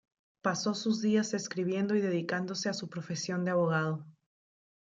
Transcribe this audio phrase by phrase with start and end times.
[0.41, 4.03] Pasó sus días escribiendo y dedicándose a su profesión de abogado.